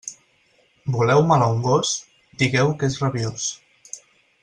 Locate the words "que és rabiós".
2.81-3.49